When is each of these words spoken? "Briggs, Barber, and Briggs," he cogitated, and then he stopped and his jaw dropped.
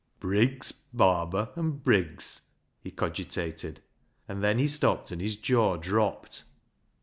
"Briggs, 0.19 0.71
Barber, 0.91 1.51
and 1.55 1.83
Briggs," 1.83 2.47
he 2.81 2.89
cogitated, 2.89 3.81
and 4.27 4.43
then 4.43 4.57
he 4.57 4.67
stopped 4.67 5.11
and 5.11 5.21
his 5.21 5.35
jaw 5.35 5.77
dropped. 5.77 6.43